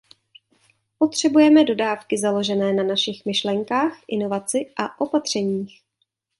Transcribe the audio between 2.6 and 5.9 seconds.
na našich myšlenkách, inovaci a opatřeních.